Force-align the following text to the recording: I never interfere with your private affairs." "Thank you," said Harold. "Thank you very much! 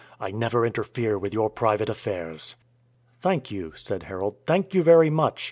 I 0.19 0.31
never 0.31 0.65
interfere 0.65 1.15
with 1.19 1.31
your 1.31 1.51
private 1.51 1.87
affairs." 1.87 2.55
"Thank 3.19 3.51
you," 3.51 3.73
said 3.75 4.01
Harold. 4.01 4.35
"Thank 4.47 4.73
you 4.73 4.81
very 4.81 5.11
much! 5.11 5.39